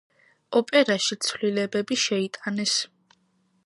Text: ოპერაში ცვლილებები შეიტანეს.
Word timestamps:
ოპერაში 0.59 1.19
ცვლილებები 1.27 2.01
შეიტანეს. 2.07 2.79